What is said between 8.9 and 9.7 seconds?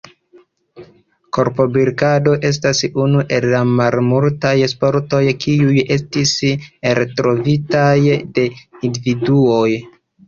individuo.